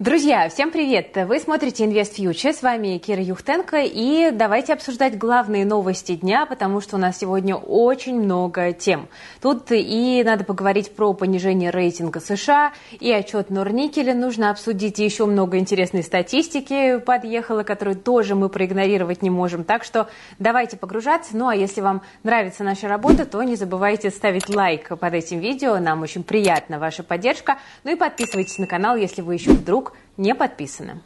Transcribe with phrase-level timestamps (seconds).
[0.00, 1.14] Друзья, всем привет!
[1.14, 6.80] Вы смотрите Invest Future, с вами Кира Юхтенко, и давайте обсуждать главные новости дня, потому
[6.80, 9.08] что у нас сегодня очень много тем.
[9.42, 15.26] Тут и надо поговорить про понижение рейтинга США, и отчет Норникеля нужно обсудить, и еще
[15.26, 19.64] много интересной статистики подъехало, которую тоже мы проигнорировать не можем.
[19.64, 20.08] Так что
[20.38, 21.36] давайте погружаться.
[21.36, 25.78] Ну а если вам нравится наша работа, то не забывайте ставить лайк под этим видео,
[25.78, 27.58] нам очень приятна ваша поддержка.
[27.84, 31.02] Ну и подписывайтесь на канал, если вы еще вдруг не подписаны.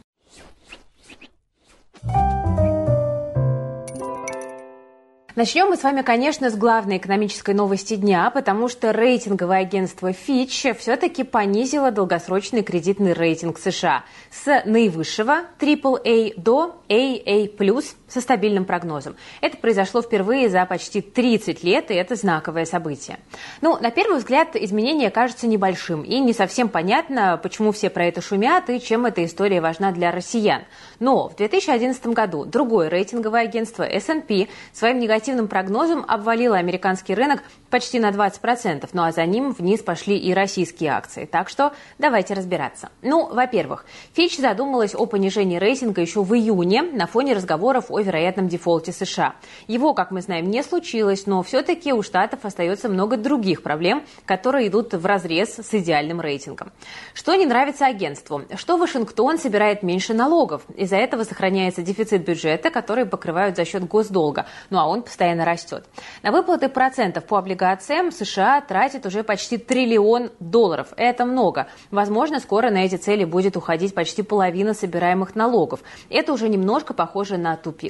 [5.35, 10.73] Начнем мы с вами, конечно, с главной экономической новости дня, потому что рейтинговое агентство Fitch
[10.77, 19.15] все-таки понизило долгосрочный кредитный рейтинг США с наивысшего AAA до AA+, со стабильным прогнозом.
[19.41, 23.19] Это произошло впервые за почти 30 лет, и это знаковое событие.
[23.61, 28.21] Ну, на первый взгляд, изменение кажется небольшим, и не совсем понятно, почему все про это
[28.21, 30.63] шумят и чем эта история важна для россиян.
[30.99, 37.99] Но в 2011 году другое рейтинговое агентство S&P своим негативным прогнозом обвалило американский рынок почти
[37.99, 41.25] на 20%, ну а за ним вниз пошли и российские акции.
[41.25, 42.89] Так что давайте разбираться.
[43.01, 48.47] Ну, во-первых, Fitch задумалась о понижении рейтинга еще в июне на фоне разговоров о вероятном
[48.47, 49.35] дефолте США.
[49.67, 54.67] Его, как мы знаем, не случилось, но все-таки у Штатов остается много других проблем, которые
[54.67, 56.71] идут в разрез с идеальным рейтингом.
[57.13, 58.43] Что не нравится агентству?
[58.55, 60.63] Что Вашингтон собирает меньше налогов?
[60.75, 65.85] Из-за этого сохраняется дефицит бюджета, который покрывают за счет госдолга, ну а он постоянно растет.
[66.23, 70.87] На выплаты процентов по облигациям США тратит уже почти триллион долларов.
[70.97, 71.67] Это много.
[71.91, 75.81] Возможно, скоро на эти цели будет уходить почти половина собираемых налогов.
[76.09, 77.84] Это уже немножко похоже на тупик.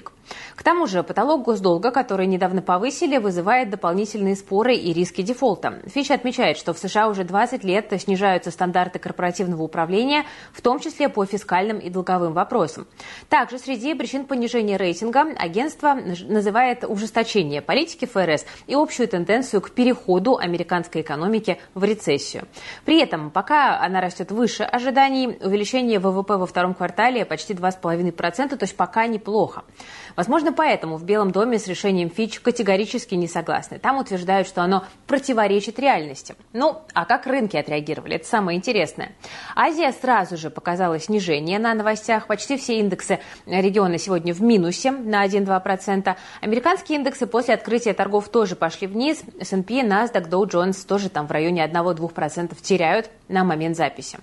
[0.56, 5.82] К тому же потолок госдолга, который недавно повысили, вызывает дополнительные споры и риски дефолта.
[5.86, 11.10] Фич отмечает, что в США уже 20 лет снижаются стандарты корпоративного управления, в том числе
[11.10, 12.88] по фискальным и долговым вопросам.
[13.30, 20.38] Также среди причин понижения рейтинга агентство называет ужесточение политики ФРС и общую тенденцию к переходу
[20.38, 22.48] американской экономики в рецессию.
[22.86, 28.64] При этом, пока она растет выше ожиданий, увеличение ВВП во втором квартале почти 2,5%, то
[28.64, 29.64] есть пока неплохо.
[30.16, 33.80] Возможно, поэтому в Белом доме с решением Фич категорически не согласны.
[33.80, 36.36] Там утверждают, что оно противоречит реальности.
[36.54, 38.16] Ну, а как рынки отреагировали?
[38.16, 39.12] Это самое интересное.
[39.56, 42.28] Азия сразу же показала снижение на новостях.
[42.28, 46.16] Почти все индексы региона сегодня в минусе на 1-2%.
[46.42, 49.22] Американские индексы после открытия торгов тоже пошли вниз.
[49.40, 54.20] S&P, NASDAQ, Dow Jones тоже там в районе 1-2% теряют на момент записи.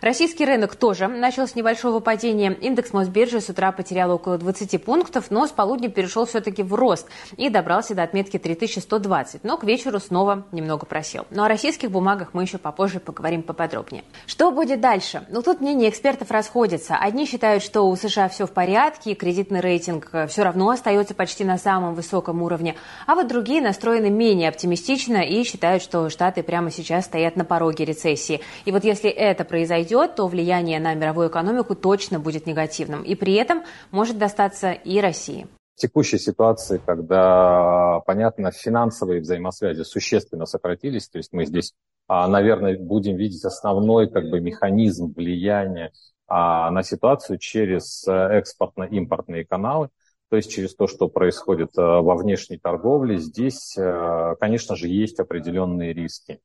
[0.00, 2.52] Российский рынок тоже начал с небольшого падения.
[2.52, 7.06] Индекс Мосбиржи с утра потерял около 20 пунктов, но с полудня перешел все-таки в рост
[7.36, 9.44] и добрался до отметки 3120.
[9.44, 11.26] Но к вечеру снова немного просел.
[11.28, 14.04] Но о российских бумагах мы еще попозже поговорим поподробнее.
[14.26, 15.26] Что будет дальше?
[15.28, 16.96] Ну, тут мнения экспертов расходятся.
[16.96, 21.44] Одни считают, что у США все в порядке, кредитный рейтинг э, все равно остается почти
[21.44, 22.74] на самом высоком уровне,
[23.06, 27.84] а вот другие настроены менее оптимистично и считают, что Штаты прямо сейчас стоят на пороге
[27.84, 28.39] рецессии.
[28.64, 33.02] И вот если это произойдет, то влияние на мировую экономику точно будет негативным.
[33.02, 35.46] И при этом может достаться и России
[35.76, 41.72] В текущей ситуации, когда, понятно, финансовые взаимосвязи существенно сократились, то есть мы здесь,
[42.08, 45.92] а, наверное, будем видеть основной как бы, механизм влияния
[46.26, 49.88] а, на ситуацию через э, экспортно-импортные каналы,
[50.30, 55.18] то есть через то, что происходит э, во внешней торговле, здесь, э, конечно же, есть
[55.18, 56.38] определенные риски.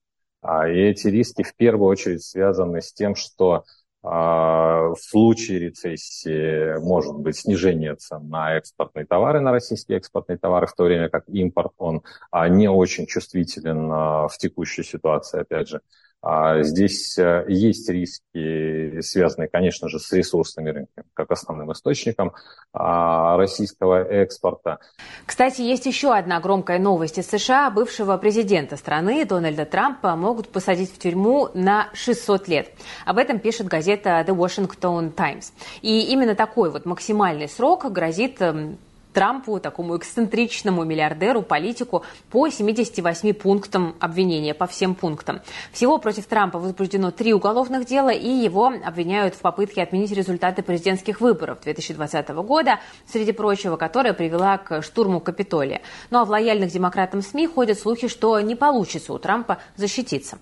[0.48, 3.64] А, и эти риски в первую очередь связаны с тем, что
[4.04, 10.68] а, в случае рецессии может быть снижение цен на экспортные товары, на российские экспортные товары,
[10.68, 15.82] в то время как импорт, он а, не очень чувствителен в текущей ситуации, опять же.
[16.22, 22.34] А здесь э, есть риски, связанные, конечно же, с ресурсными рынками, как основным источником
[22.74, 24.80] а, российского экспорта.
[25.28, 27.70] Кстати, есть еще одна громкая новость из США.
[27.70, 32.72] Бывшего президента страны Дональда Трампа могут посадить в тюрьму на 600 лет.
[33.06, 35.54] Об этом пишет газета The Washington Times.
[35.84, 38.80] И именно такой вот максимальный срок грозит эм,
[39.16, 45.40] Трампу, такому эксцентричному миллиардеру, политику, по 78 пунктам обвинения, по всем пунктам.
[45.72, 51.22] Всего против Трампа возбуждено три уголовных дела, и его обвиняют в попытке отменить результаты президентских
[51.22, 55.80] выборов 2020 года, среди прочего, которая привела к штурму Капитолия.
[56.10, 60.40] Ну а в лояльных демократам СМИ ходят слухи, что не получится у Трампа защититься.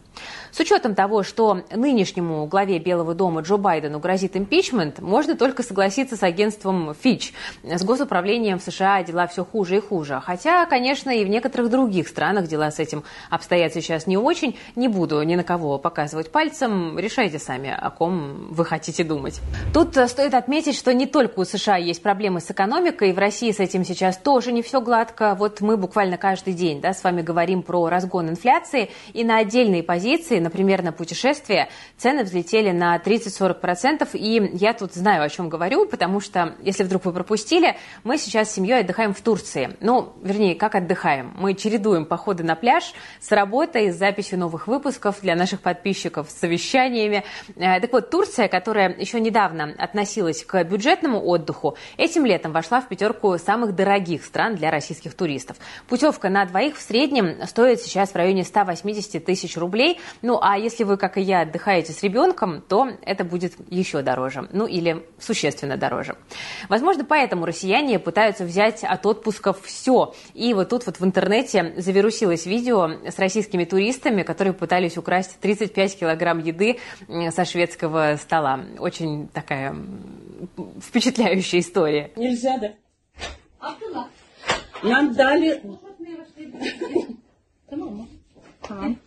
[0.52, 6.18] С учетом того, что нынешнему главе Белого дома Джо Байдену грозит импичмент, можно только согласиться
[6.18, 10.22] с агентством Fitch, с госуправлением США дела все хуже и хуже.
[10.24, 14.58] Хотя, конечно, и в некоторых других странах дела с этим обстоят сейчас не очень.
[14.76, 16.98] Не буду ни на кого показывать пальцем.
[16.98, 19.42] Решайте сами, о ком вы хотите думать.
[19.74, 23.52] Тут э, стоит отметить, что не только у США есть проблемы с экономикой, в России
[23.52, 25.36] с этим сейчас тоже не все гладко.
[25.36, 29.84] Вот мы буквально каждый день да, с вами говорим про разгон инфляции, и на отдельные
[29.84, 35.88] позиции, например, на путешествия, цены взлетели на 30-40%, и я тут знаю, о чем говорю,
[35.88, 39.76] потому что, если вдруг вы пропустили, мы сейчас семьей отдыхаем в Турции.
[39.80, 41.34] Ну, вернее, как отдыхаем?
[41.36, 46.40] Мы чередуем походы на пляж с работой, с записью новых выпусков для наших подписчиков, с
[46.40, 47.24] совещаниями.
[47.56, 52.88] Э, так вот, Турция, которая еще недавно относилась к бюджетному отдыху, этим летом вошла в
[52.88, 55.58] пятерку самых дорогих стран для российских туристов.
[55.88, 60.00] Путевка на двоих в среднем стоит сейчас в районе 180 тысяч рублей.
[60.22, 64.48] Ну, а если вы, как и я, отдыхаете с ребенком, то это будет еще дороже.
[64.52, 66.16] Ну, или существенно дороже.
[66.70, 70.14] Возможно, поэтому россияне пытаются взять от отпусков все.
[70.34, 76.00] И вот тут вот в интернете завирусилось видео с российскими туристами, которые пытались украсть 35
[76.00, 76.80] килограмм еды
[77.32, 78.62] со шведского стола.
[78.78, 79.76] Очень такая
[80.82, 82.12] впечатляющая история.
[82.16, 82.72] Нельзя, да?
[84.84, 85.62] Нам дали...
[88.64, 88.98] Tamam.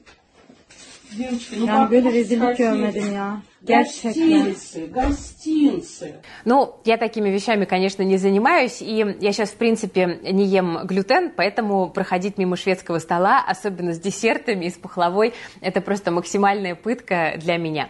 [1.19, 3.43] Девочки, ну Yani böyle rezillik görmedim ya.
[3.67, 4.45] Gerçekten.
[4.45, 6.15] Гостинцы, гостинцы.
[6.45, 11.33] Ну, я такими вещами, конечно, не занимаюсь, и я сейчас, в принципе, не ем глютен,
[11.37, 17.35] поэтому проходить мимо шведского стола, особенно с десертами и с пахлавой, это просто максимальная пытка
[17.39, 17.89] для меня.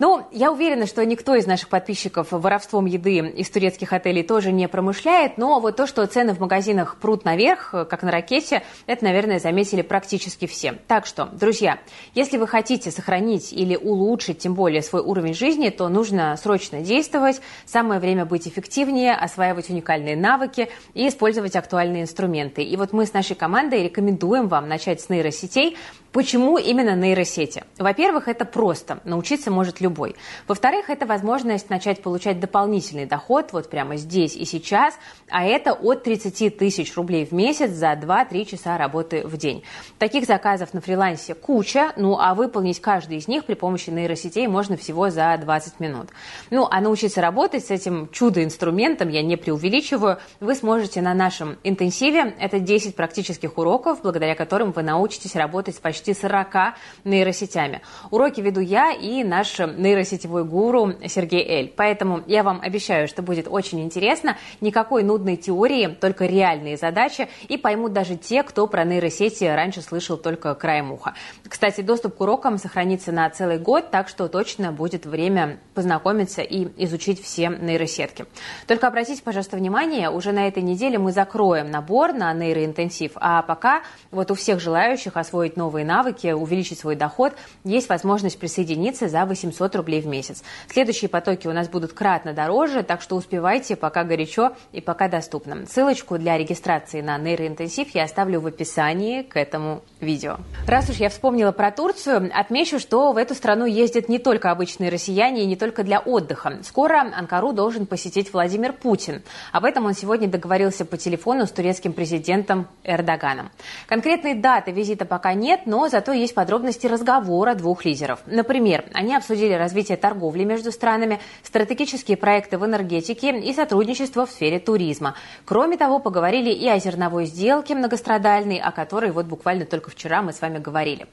[0.00, 4.66] Ну, я уверена, что никто из наших подписчиков воровством еды из турецких отелей тоже не
[4.66, 9.38] промышляет, но вот то, что цены в магазинах прут наверх, как на ракете, это, наверное,
[9.38, 10.72] заметили практически все.
[10.88, 11.80] Так что, друзья,
[12.14, 17.42] если вы хотите сохранить или улучшить, тем более, свой уровень жизни, то нужно срочно действовать,
[17.66, 22.62] самое время быть эффективнее, осваивать уникальные навыки и использовать актуальные инструменты.
[22.62, 25.76] И вот мы с нашей командой рекомендуем вам начать с нейросетей.
[26.12, 27.62] Почему именно нейросети?
[27.78, 28.98] Во-первых, это просто.
[29.04, 30.16] Научиться может любой.
[30.48, 34.98] Во-вторых, это возможность начать получать дополнительный доход вот прямо здесь и сейчас,
[35.30, 39.62] а это от 30 тысяч рублей в месяц за 2-3 часа работы в день.
[39.98, 44.76] Таких заказов на фрилансе куча, ну а выполнить каждый из них при помощи нейросетей можно
[44.76, 46.08] всего за 20 минут.
[46.50, 52.34] Ну а научиться работать с этим чудо-инструментом, я не преувеличиваю, вы сможете на нашем интенсиве.
[52.40, 56.74] Это 10 практических уроков, благодаря которым вы научитесь работать с почти почти 40
[57.04, 57.82] нейросетями.
[58.10, 61.72] Уроки веду я и наш нейросетевой гуру Сергей Эль.
[61.76, 64.36] Поэтому я вам обещаю, что будет очень интересно.
[64.62, 67.28] Никакой нудной теории, только реальные задачи.
[67.48, 71.14] И поймут даже те, кто про нейросети раньше слышал только краем уха.
[71.46, 76.68] Кстати, доступ к урокам сохранится на целый год, так что точно будет время познакомиться и
[76.82, 78.24] изучить все нейросетки.
[78.66, 83.82] Только обратите, пожалуйста, внимание, уже на этой неделе мы закроем набор на нейроинтенсив, а пока
[84.10, 87.32] вот у всех желающих освоить новые навыки, увеличить свой доход,
[87.64, 90.44] есть возможность присоединиться за 800 рублей в месяц.
[90.68, 95.66] Следующие потоки у нас будут кратно дороже, так что успевайте, пока горячо и пока доступно.
[95.66, 100.36] Ссылочку для регистрации на нейроинтенсив я оставлю в описании к этому видео.
[100.68, 104.90] Раз уж я вспомнила про Турцию, отмечу, что в эту страну ездят не только обычные
[104.90, 106.58] россияне и не только для отдыха.
[106.62, 109.22] Скоро Анкару должен посетить Владимир Путин.
[109.50, 113.50] Об этом он сегодня договорился по телефону с турецким президентом Эрдоганом.
[113.88, 118.20] Конкретной даты визита пока нет, но зато есть подробности разговора двух лидеров.
[118.26, 124.58] Например, они обсудили развитие торговли между странами, стратегические проекты в энергетике и сотрудничество в сфере
[124.58, 125.14] туризма.
[125.44, 130.32] Кроме того, поговорили и о зерновой сделке многострадальной, о которой вот буквально только вчера мы
[130.32, 131.06] с вами говорили.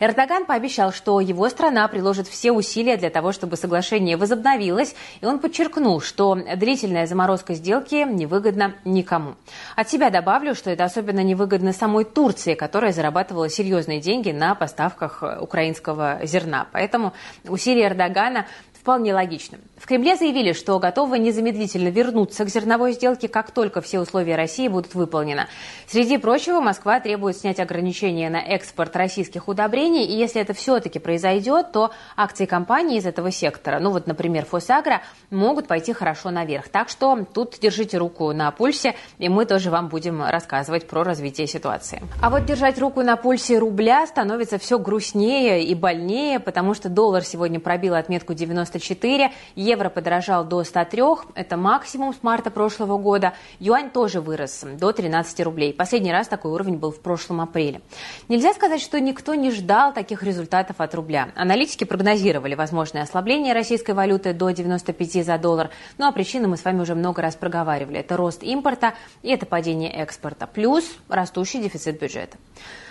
[0.00, 5.38] Эрдоган пообещал, что его страна приложит все усилия для того, чтобы соглашение возобновилось, и он
[5.38, 9.34] подчеркнул, что длительная заморозка сделки невыгодна никому.
[9.76, 15.22] От себя добавлю, что это особенно невыгодно самой Турции, которая зарабатывала серьезные деньги на поставках
[15.40, 16.66] украинского зерна.
[16.72, 17.12] Поэтому
[17.44, 18.46] усилия Эрдогана
[18.84, 19.62] вполне логичным.
[19.78, 24.68] В Кремле заявили, что готовы незамедлительно вернуться к зерновой сделке, как только все условия России
[24.68, 25.46] будут выполнены.
[25.86, 31.72] Среди прочего, Москва требует снять ограничения на экспорт российских удобрений, и если это все-таки произойдет,
[31.72, 35.00] то акции компаний из этого сектора, ну вот, например, Фосагра,
[35.30, 36.68] могут пойти хорошо наверх.
[36.68, 41.46] Так что тут держите руку на пульсе, и мы тоже вам будем рассказывать про развитие
[41.46, 42.02] ситуации.
[42.20, 47.24] А вот держать руку на пульсе рубля становится все грустнее и больнее, потому что доллар
[47.24, 51.02] сегодня пробил отметку 90 194, евро подорожал до 103,
[51.34, 53.34] это максимум с марта прошлого года.
[53.60, 55.72] Юань тоже вырос до 13 рублей.
[55.72, 57.80] Последний раз такой уровень был в прошлом апреле.
[58.28, 61.30] Нельзя сказать, что никто не ждал таких результатов от рубля.
[61.34, 65.70] Аналитики прогнозировали возможное ослабление российской валюты до 95 за доллар.
[65.98, 68.00] Ну а причины мы с вами уже много раз проговаривали.
[68.00, 70.46] Это рост импорта и это падение экспорта.
[70.46, 72.36] Плюс растущий дефицит бюджета.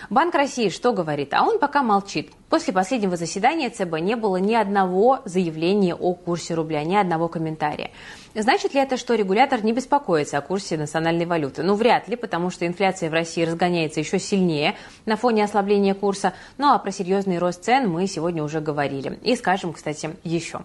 [0.09, 1.33] Банк России что говорит?
[1.33, 2.31] А он пока молчит.
[2.49, 7.91] После последнего заседания ЦБ не было ни одного заявления о курсе рубля, ни одного комментария.
[8.35, 11.61] Значит ли это, что регулятор не беспокоится о курсе национальной валюты?
[11.61, 14.75] Ну, вряд ли, потому что инфляция в России разгоняется еще сильнее
[15.05, 16.33] на фоне ослабления курса.
[16.57, 19.19] Ну, а про серьезный рост цен мы сегодня уже говорили.
[19.21, 20.61] И скажем, кстати, еще.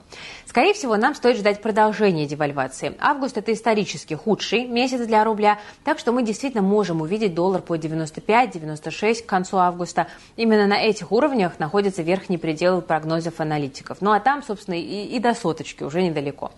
[0.47, 2.95] Скорее всего, нам стоит ждать продолжения девальвации.
[3.01, 7.77] Август– это исторически худший месяц для рубля, так что мы действительно можем увидеть доллар по
[7.77, 10.07] 95-96 к концу августа.
[10.37, 13.99] Именно на этих уровнях находится верхний предел прогнозов аналитиков.
[14.01, 16.51] Ну, а там, собственно, и, и до соточки уже недалеко.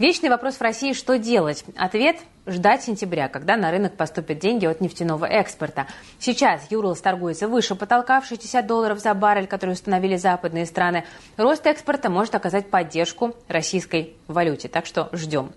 [0.00, 1.62] Вечный вопрос в России– что делать?
[1.76, 2.16] Ответ–
[2.46, 5.86] ждать сентября, когда на рынок поступят деньги от нефтяного экспорта.
[6.18, 11.04] Сейчас Юрлс торгуется выше потолка в 60 долларов за баррель, который установили западные страны.
[11.36, 15.52] Рост экспорта может оказать поддержку российской валюте, так что ждем.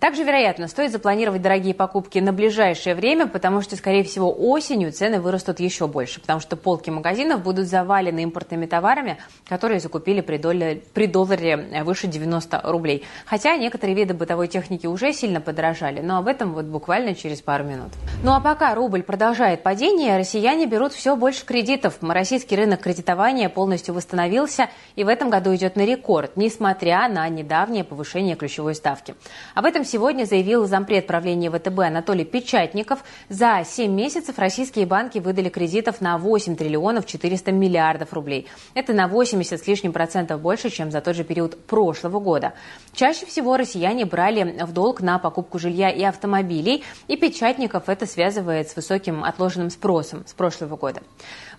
[0.00, 5.20] Также, вероятно, стоит запланировать дорогие покупки на ближайшее время, потому что, скорее всего, осенью цены
[5.20, 10.82] вырастут еще больше, потому что полки магазинов будут завалены импортными товарами, которые закупили при долларе,
[10.94, 13.04] при долларе выше 90 рублей.
[13.26, 17.64] Хотя некоторые виды бытовой техники уже сильно подорожали, но об этом вот буквально через пару
[17.64, 17.90] минут.
[18.22, 21.98] Ну а пока рубль продолжает падение, россияне берут все больше кредитов.
[22.00, 27.84] Российский рынок кредитования полностью восстановился и в этом году идет на рекорд, несмотря на недавнее
[27.84, 29.14] повышение ключевой ставки.
[29.54, 33.00] Об этом сегодня заявил зампред правления ВТБ Анатолий Печатников.
[33.28, 38.46] За 7 месяцев российские банки выдали кредитов на 8 триллионов 400 миллиардов рублей.
[38.74, 42.54] Это на 80 с лишним процентов больше, чем за тот же период прошлого года.
[42.94, 48.70] Чаще всего россияне брали в долг на покупку жилья и автомобилей, и Печатников это связывает
[48.70, 51.02] с высоким отложенным спросом с прошлого года.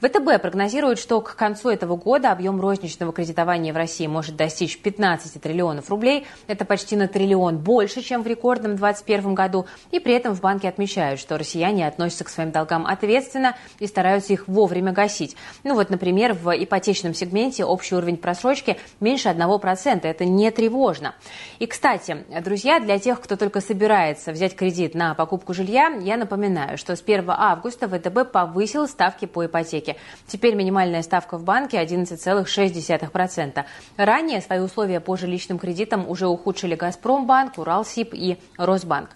[0.01, 5.39] ВТБ прогнозирует, что к концу этого года объем розничного кредитования в России может достичь 15
[5.39, 6.25] триллионов рублей.
[6.47, 9.67] Это почти на триллион больше, чем в рекордном 2021 году.
[9.91, 14.33] И при этом в банке отмечают, что россияне относятся к своим долгам ответственно и стараются
[14.33, 15.35] их вовремя гасить.
[15.63, 19.99] Ну вот, например, в ипотечном сегменте общий уровень просрочки меньше 1%.
[20.01, 21.13] Это не тревожно.
[21.59, 26.79] И, кстати, друзья, для тех, кто только собирается взять кредит на покупку жилья, я напоминаю,
[26.79, 29.99] что с 1 августа ВТБ повысил ставки по ипотеке ипотеки.
[30.27, 33.65] Теперь минимальная ставка в банке 11,6%.
[33.97, 39.09] Ранее свои условия по жилищным кредитам уже ухудшили «Газпромбанк», «Уралсиб» и «Росбанк».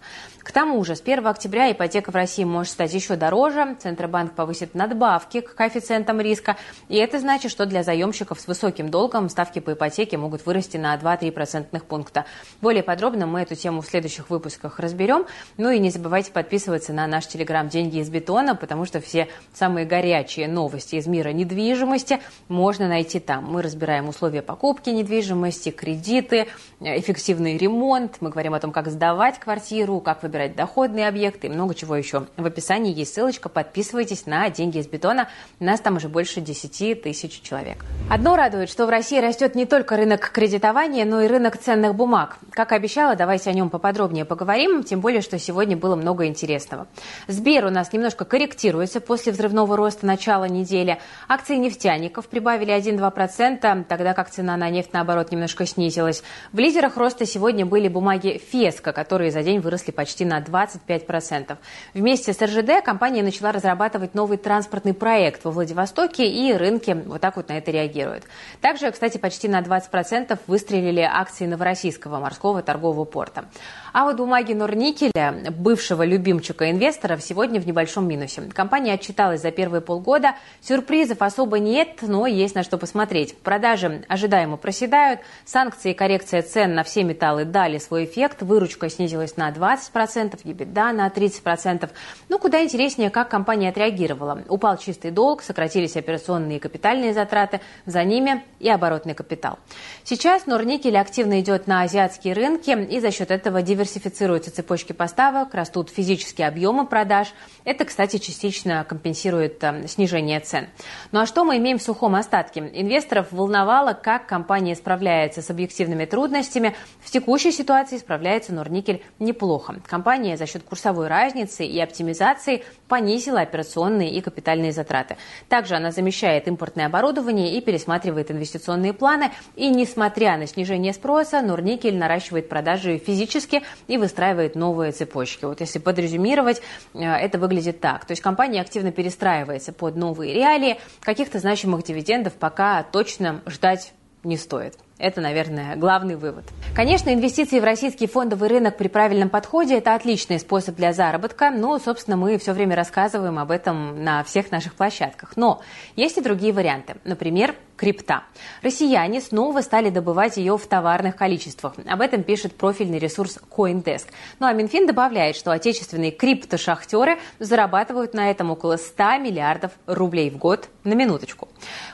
[0.46, 3.76] К тому же с 1 октября ипотека в России может стать еще дороже.
[3.80, 6.56] Центробанк повысит надбавки к коэффициентам риска.
[6.88, 10.96] И это значит, что для заемщиков с высоким долгом ставки по ипотеке могут вырасти на
[10.98, 12.26] 2-3 процентных пункта.
[12.62, 15.26] Более подробно мы эту тему в следующих выпусках разберем.
[15.58, 19.88] Ну и не забывайте подписываться на наш телеграм «Деньги из бетона», потому что все самые
[19.88, 23.46] горячие новости из мира недвижимости можно найти там.
[23.46, 26.46] Мы разбираем условия покупки недвижимости, кредиты,
[26.82, 28.18] эффективный ремонт.
[28.20, 31.96] Мы говорим о том, как сдавать квартиру, как выбирать выбирать доходные объекты и много чего
[31.96, 32.26] еще.
[32.36, 35.30] В описании есть ссылочка, подписывайтесь на «Деньги из бетона».
[35.62, 37.86] Нас там уже больше 10 тысяч человек.
[38.10, 42.38] Одно радует, что в России растет не только рынок кредитования, но и рынок ценных бумаг.
[42.52, 46.88] Как обещала, давайте о нем поподробнее поговорим, тем более, что сегодня было много интересного.
[47.28, 51.00] Сбер у нас немножко корректируется после взрывного роста начала недели.
[51.30, 56.24] Акции нефтяников прибавили 1-2%, тогда как цена на нефть, наоборот, немножко снизилась.
[56.52, 61.58] В лидерах роста сегодня были бумаги Феска, которые за день выросли почти на 25%.
[61.94, 67.38] Вместе с РЖД компания начала разрабатывать новый транспортный проект во Владивостоке, и рынки вот так
[67.38, 68.24] вот на это реагируют.
[68.62, 73.46] Также, кстати, почти на 20% выстрелили акции Новороссийского морского торгового порта.
[73.94, 78.42] А вот бумаги Норникеля, бывшего любимчика инвесторов, сегодня в небольшом минусе.
[78.54, 80.36] Компания отчиталась за первые полгода.
[80.62, 83.38] Сюрпризов особо нет, но есть на что посмотреть.
[83.38, 85.22] Продажи ожидаемо проседают.
[85.46, 88.42] Санкции и коррекция цен на все металлы дали свой эффект.
[88.42, 89.86] Выручка снизилась на 20%,
[90.24, 91.90] EBITDA на 30%.
[92.30, 94.44] Ну, куда интереснее, как компания отреагировала.
[94.50, 99.60] Упал чистый долг, сократились операционные и капитальные затраты, за ними и оборотный капитал.
[100.04, 105.90] Сейчас Норникель активно идет на азиатские рынки и за счет этого диверсифицируются цепочки поставок, растут
[105.90, 107.34] физические объемы продаж.
[107.64, 110.68] Это, кстати, частично компенсирует э, снижение цен.
[111.12, 112.72] Ну а что мы имеем в сухом остатке?
[112.74, 116.76] Инвесторов волновало, как компания справляется с объективными трудностями.
[117.02, 119.76] В текущей ситуации справляется Норникель неплохо.
[120.06, 125.18] Компания за счет курсовой разницы и оптимизации понизила операционные и капитальные затраты.
[125.50, 129.32] Также она замещает импортное оборудование и пересматривает инвестиционные планы.
[129.56, 135.46] И несмотря на снижение спроса, Норникель наращивает продажи физически и выстраивает новые цепочки.
[135.46, 136.62] Вот если подрезюмировать,
[136.94, 138.06] э, это выглядит так.
[138.06, 140.80] То есть компания активно перестраивается под новые реалии.
[141.02, 143.92] Каких-то значимых дивидендов пока точно ждать
[144.24, 144.76] не стоит.
[144.98, 146.46] Это, наверное, главный вывод.
[146.74, 151.52] Конечно, инвестиции в российский фондовый рынок при правильном подходе– это отличный способ для заработка.
[151.52, 155.36] Ну, собственно, мы все время рассказываем об этом на всех наших площадках.
[155.36, 155.62] Но
[155.98, 156.96] есть и другие варианты.
[157.04, 158.24] Например, крипта.
[158.62, 161.74] Россияне снова стали добывать ее в товарных количествах.
[161.86, 164.08] Об этом пишет профильный ресурс CoinDesk.
[164.40, 170.38] Ну а Минфин добавляет, что отечественные криптошахтеры зарабатывают на этом около 100 миллиардов рублей в
[170.38, 171.50] год на минуточку.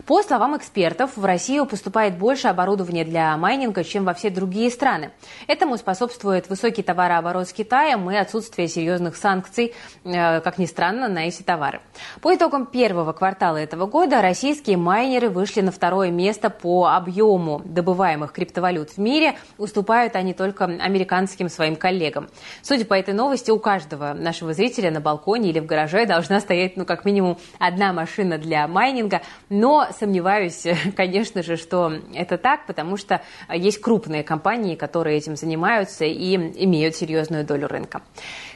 [0.06, 5.12] По словам экспертов, в Россию поступает больше оборудования для майнинга, чем во все другие страны.
[5.48, 9.74] Этому способствует высокий товарооборот с Китаем и отсутствие серьезных санкций,
[10.04, 11.82] э, как ни странно, на эти товары.
[12.22, 18.32] По итогам первого квартала этого года российские майнеры вышли на второе место по объему добываемых
[18.32, 19.38] криптовалют в мире.
[19.58, 22.30] Уступают они только американским своим коллегам.
[22.62, 26.78] Судя по этой новости, у каждого нашего зрителя на балконе или в гараже должна стоять,
[26.78, 32.98] ну, как минимум, одна машина для майнинга, но сомневаюсь, конечно же, что это так, потому
[32.98, 33.22] что
[33.54, 38.01] есть крупные компании, которые этим занимаются и имеют серьезную долю рынка.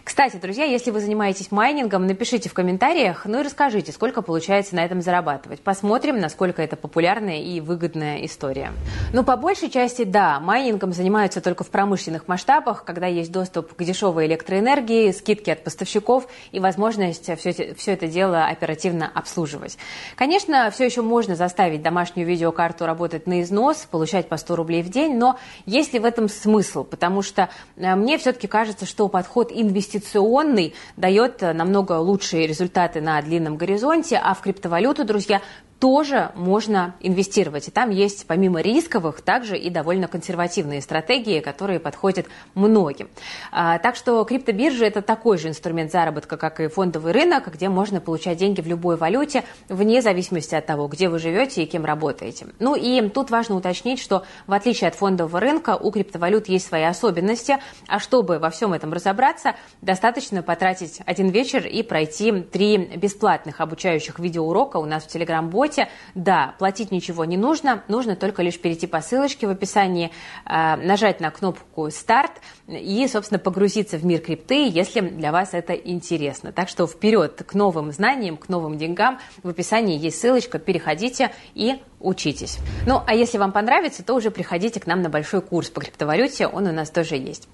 [0.05, 4.85] Кстати, друзья, если вы занимаетесь майнингом, напишите в комментариях, ну и расскажите, сколько получается на
[4.85, 5.61] этом зарабатывать.
[5.61, 8.71] Посмотрим, насколько это популярная и выгодная история.
[9.13, 13.83] Ну, по большей части, да, майнингом занимаются только в промышленных масштабах, когда есть доступ к
[13.83, 19.75] дешевой электроэнергии, скидки от поставщиков и возможность все это, все это дело оперативно обслуживать.
[20.15, 24.89] Конечно, все еще можно заставить домашнюю видеокарту работать на износ, получать по 100 рублей в
[24.89, 26.83] день, но есть ли в этом смысл?
[26.83, 33.01] Потому что э, мне все-таки кажется, что подход инвестиционный инвестиционный дает э, намного лучшие результаты
[33.01, 35.41] на длинном горизонте, а в криптовалюту, друзья,
[35.79, 37.67] тоже можно инвестировать.
[37.67, 43.09] И там есть помимо рисковых также и довольно консервативные стратегии, которые подходят многим.
[43.51, 47.99] А, так что криптобиржа– это такой же инструмент заработка, как и фондовый рынок, где можно
[47.99, 52.47] получать деньги в любой валюте, вне зависимости от того, где вы живете и кем работаете.
[52.59, 56.83] Ну и тут важно уточнить, что в отличие от фондового рынка, у криптовалют есть свои
[56.83, 63.61] особенности, а чтобы во всем этом разобраться, достаточно потратить один вечер и пройти три бесплатных
[63.61, 65.89] обучающих видеоурока у нас в Телеграм-боте, работе.
[66.13, 70.11] Да, платить ничего не нужно, нужно только лишь перейти по ссылочке в описании,
[70.45, 72.31] э, нажать на кнопку «Старт»
[72.67, 76.51] и, собственно, погрузиться в мир крипты, если для вас это интересно.
[76.51, 79.19] Так что вперед к новым знаниям, к новым деньгам.
[79.43, 82.59] В описании есть ссылочка, переходите и учитесь.
[82.85, 86.47] Ну, а если вам понравится, то уже приходите к нам на большой курс по криптовалюте,
[86.47, 87.47] он у нас тоже есть.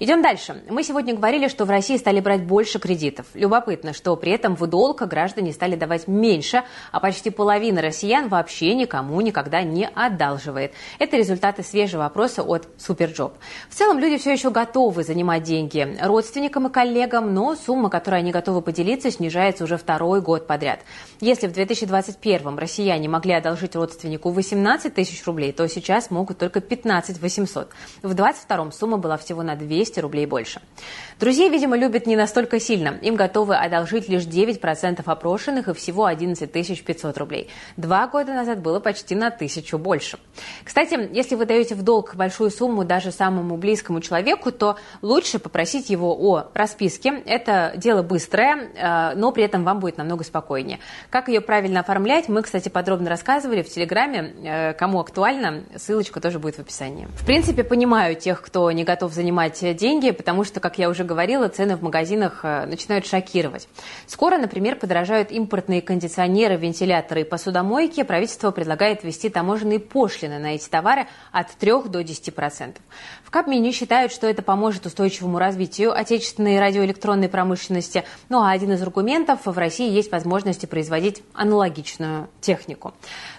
[0.00, 0.62] Идем дальше.
[0.68, 3.26] Мы сегодня говорили, что в России стали брать больше кредитов.
[3.34, 8.74] Любопытно, что при этом в долг граждане стали давать меньше, а почти половина россиян вообще
[8.74, 10.72] никому никогда не одалживает.
[10.98, 13.34] Это результаты свежего опроса от SuperJob.
[13.70, 18.32] В целом люди все еще готовы занимать деньги родственникам и коллегам, но сумма, которой они
[18.32, 20.80] готовы поделиться, снижается уже второй год подряд.
[21.20, 27.20] Если в 2021 россияне могли одолжить родственнику 18 тысяч рублей, то сейчас могут только 15
[27.20, 27.70] 800.
[28.02, 30.60] В 2022 сумма была всего на 200 рублей больше.
[31.20, 32.98] Друзей, видимо, любят не настолько сильно.
[33.02, 37.48] Им готовы одолжить лишь 9% опрошенных и всего 11 500 рублей.
[37.76, 40.18] Два года назад было почти на тысячу больше.
[40.64, 45.90] Кстати, если вы даете в долг большую сумму даже самому близкому человеку, то лучше попросить
[45.90, 47.22] его о расписке.
[47.26, 50.78] Это дело быстрое, э, но при этом вам будет намного спокойнее.
[51.10, 54.34] Как ее правильно оформлять, мы, кстати, подробно рассказывали в Телеграме.
[54.44, 57.08] Э, кому актуально, ссылочка тоже будет в описании.
[57.16, 61.48] В принципе, понимаю тех, кто не готов занимать деньги, потому что, как я уже говорила,
[61.48, 63.68] цены в магазинах э, начинают шокировать.
[64.06, 68.02] Скоро, например, подорожают импортные кондиционеры, вентиляторы и посудомойки.
[68.02, 72.76] Правительство предлагает ввести таможенные пошлины на эти товары от 3 до 10%.
[73.32, 78.04] В Кабмине считают, что это поможет устойчивому развитию отечественной радиоэлектронной промышленности.
[78.28, 82.92] Ну а один из аргументов– в России есть возможности производить аналогичную технику.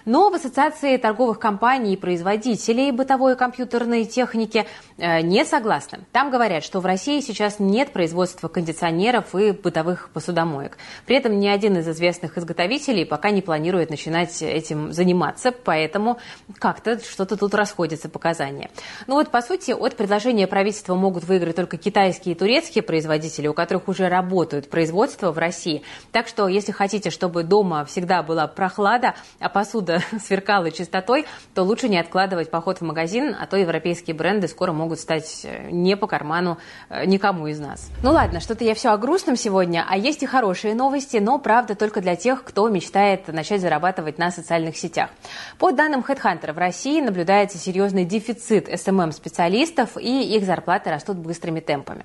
[0.04, 4.66] Но в Ассоциации торговых компаний и производителей бытовой компьютерной техники
[4.98, 6.00] э, не согласны.
[6.10, 10.76] Там говорят, что в России сейчас нет производства кондиционеров и бытовых посудомоек.
[11.06, 16.18] При этом ни один из известных изготовителей пока не планирует начинать этим заниматься, поэтому
[16.58, 18.70] как-то что-то тут расходятся показания.
[19.06, 23.54] Ну вот, по сути, от предложения правительства могут выиграть только китайские и турецкие производители, у
[23.54, 25.82] которых уже работают производства в России.
[26.10, 31.88] Так что, если хотите, чтобы дома всегда была прохлада, а посуда сверкала чистотой, то лучше
[31.88, 36.06] не откладывать поход в магазин, а то европейские бренды скоро могут стать э, не по
[36.06, 37.90] карману э, никому из нас.
[38.02, 41.74] Ну ладно, что-то я все о грустном сегодня, а есть и хорошие новости, но правда
[41.74, 45.10] только для тех, кто мечтает начать зарабатывать на социальных сетях.
[45.58, 52.04] По данным HeadHunter, в России наблюдается серьезный дефицит SMM-специалистов, и их зарплаты растут быстрыми темпами.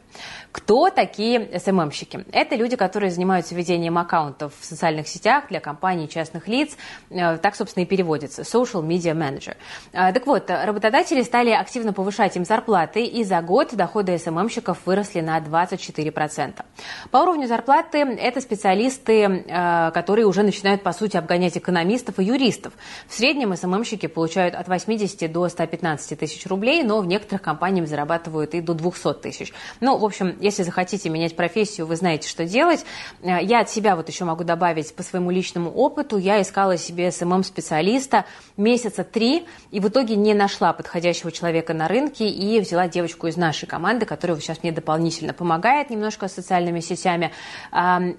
[0.51, 2.25] Кто такие SMM-щики?
[2.31, 6.75] Это люди, которые занимаются ведением аккаунтов в социальных сетях для компаний и частных лиц.
[7.09, 8.41] Э, так, собственно, и переводится.
[8.41, 9.55] Social Media Manager.
[9.93, 15.21] Э, так вот, работодатели стали активно повышать им зарплаты, и за год доходы SMM-щиков выросли
[15.21, 16.65] на 24%.
[17.11, 22.73] По уровню зарплаты это специалисты, э, которые уже начинают, по сути, обгонять экономистов и юристов.
[23.07, 28.53] В среднем SMM-щики получают от 80 до 115 тысяч рублей, но в некоторых компаниях зарабатывают
[28.53, 29.53] и до 200 тысяч.
[29.79, 32.85] Ну, в общем, если захотите менять профессию, вы знаете, что делать.
[33.21, 36.17] Э, я от себя вот еще могу добавить по своему личному опыту.
[36.17, 38.25] Я искала себе SMM-специалиста
[38.57, 43.37] месяца три и в итоге не нашла подходящего человека на рынке и взяла девочку из
[43.37, 47.31] нашей команды, которая сейчас мне дополнительно помогает немножко с социальными сетями.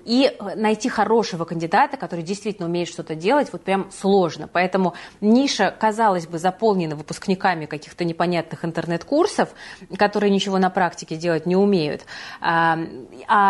[0.05, 4.49] И найти хорошего кандидата, который действительно умеет что-то делать, вот прям сложно.
[4.49, 9.20] Поэтому ниша, казалось бы, заполнена выпускниками каких-то непонятных интернет-курсов,
[9.97, 12.05] которые ничего на практике делать не умеют.
[12.41, 12.79] А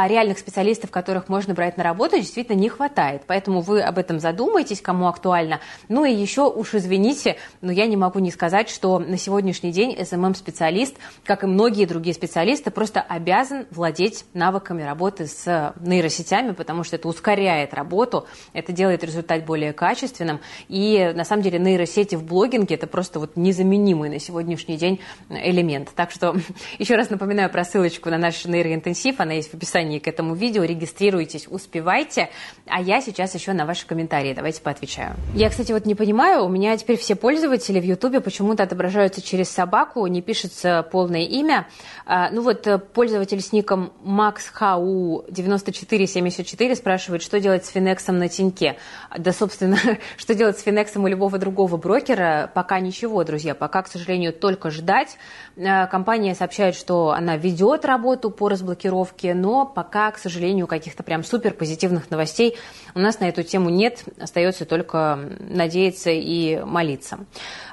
[0.08, 3.22] реальных специалистов, которых можно брать на работу, действительно не хватает.
[3.26, 5.60] Поэтому вы об этом задумайтесь, кому актуально.
[5.88, 9.94] Ну и еще уж извините, но я не могу не сказать, что на сегодняшний день
[9.94, 16.96] SMM-специалист, как и многие другие специалисты, просто обязан владеть навыками работы с нейросетями, потому что
[16.96, 20.40] это ускоряет работу, это делает результат более качественным.
[20.68, 25.59] И на самом деле нейросети в блогинге это просто вот незаменимый на сегодняшний день элемент.
[25.94, 26.36] Так что
[26.78, 30.64] еще раз напоминаю про ссылочку на наш нейроинтенсив, она есть в описании к этому видео.
[30.64, 32.30] Регистрируйтесь, успевайте.
[32.66, 34.34] А я сейчас еще на ваши комментарии.
[34.34, 35.14] Давайте поотвечаю.
[35.34, 39.48] Я, кстати, вот не понимаю, у меня теперь все пользователи в Ютубе почему-то отображаются через
[39.48, 41.66] собаку, не пишется полное имя.
[42.06, 48.76] А, ну вот э, пользователь с ником MaxHau9474 спрашивает, что делать с Финексом на Тиньке.
[49.16, 49.78] Да, собственно,
[50.16, 53.54] что делать с Финексом у любого другого брокера, пока ничего, друзья.
[53.54, 55.18] Пока, к сожалению, только ждать.
[55.56, 61.24] Э, компания сообщает, что она ведет работу по разблокировке, но пока, к сожалению, каких-то прям
[61.24, 62.56] супер позитивных новостей
[62.94, 64.04] у нас на эту тему нет.
[64.18, 67.18] Остается только надеяться и молиться.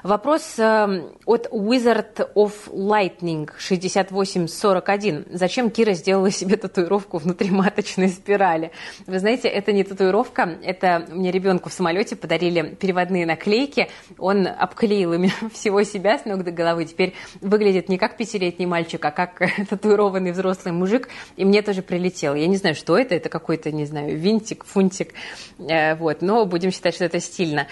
[0.02, 5.26] Вопрос э, от Wizard of Lightning 6841.
[5.30, 8.72] Зачем Кира сделала себе татуировку внутриматочной спирали?
[9.06, 13.88] Вы знаете, это не татуировка, это мне ребенку в самолете подарили переводные наклейки.
[14.18, 16.84] Он обклеил ими всего себя с ног до головы.
[16.84, 21.08] Теперь выглядит не как пятилетний мальчик, а как татуированный взрослый мужик.
[21.36, 22.34] И мне тоже прилетел.
[22.34, 23.14] Я не знаю, что это.
[23.14, 25.14] Это какой-то, не знаю, винтик, фунтик.
[25.58, 26.22] Э, вот.
[26.22, 27.68] Но будем считать, что это стильно.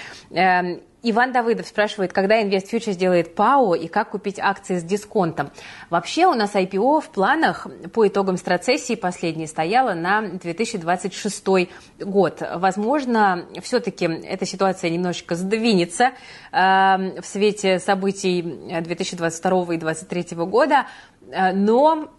[1.09, 5.53] Иван Давыдов спрашивает, когда Invest Future сделает ПАО и как купить акции с дисконтом.
[5.89, 11.69] Вообще у нас IPO в планах по итогам страцессии последней стояла на 2026
[12.01, 12.43] год.
[12.57, 16.11] Возможно, все-таки эта ситуация немножечко сдвинется
[16.51, 20.87] э, в свете событий 2022 и 2023 года,
[21.31, 22.11] э, но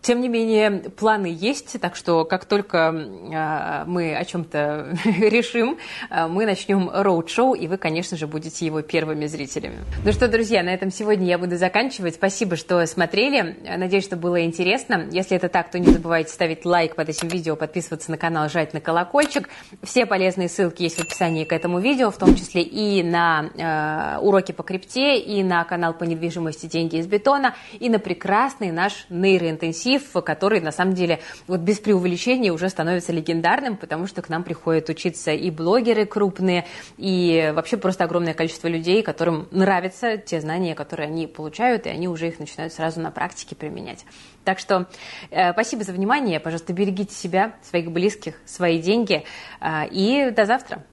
[0.00, 5.78] тем не менее, планы есть, так что как только э, мы о чем-то решим,
[6.10, 9.78] э, мы начнем роуд-шоу, и вы, конечно же, будете его первыми зрителями.
[10.04, 12.14] Ну что, друзья, на этом сегодня я буду заканчивать.
[12.14, 13.56] Спасибо, что смотрели.
[13.76, 15.08] Надеюсь, что было интересно.
[15.10, 18.74] Если это так, то не забывайте ставить лайк под этим видео, подписываться на канал, жать
[18.74, 19.48] на колокольчик.
[19.82, 24.18] Все полезные ссылки есть в описании к этому видео, в том числе и на э,
[24.20, 29.06] уроки по крипте, и на канал по недвижимости «Деньги из бетона», и на прекрасный наш
[29.10, 34.28] нейроинтенсив коллектив, который на самом деле вот без преувеличения уже становится легендарным, потому что к
[34.28, 40.40] нам приходят учиться и блогеры крупные, и вообще просто огромное количество людей, которым нравятся те
[40.40, 44.04] знания, которые они получают, и они уже их начинают сразу на практике применять.
[44.44, 44.86] Так что
[45.30, 49.24] э, спасибо за внимание, пожалуйста, берегите себя, своих близких, свои деньги,
[49.60, 50.84] э, и до завтра.